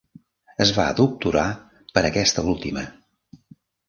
[0.63, 1.43] Es va doctorar
[1.97, 2.87] per aquesta última.